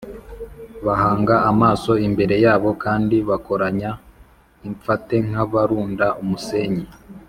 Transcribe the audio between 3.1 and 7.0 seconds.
bakoranya imfate nk’abarunda umusenyi